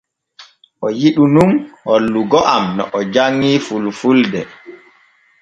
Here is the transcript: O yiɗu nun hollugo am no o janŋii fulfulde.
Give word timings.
O 0.85 0.87
yiɗu 0.99 1.23
nun 1.33 1.51
hollugo 1.87 2.39
am 2.55 2.65
no 2.75 2.83
o 2.97 2.99
janŋii 3.13 3.63
fulfulde. 3.65 4.41